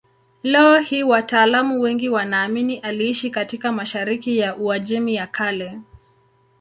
[0.43, 5.79] Leo hii wataalamu wengi wanaamini aliishi katika mashariki ya Uajemi ya Kale.